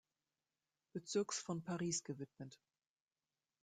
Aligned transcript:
Bezirks 0.95 1.37
von 1.39 1.61
Paris 1.61 2.03
gewidmet. 2.03 2.59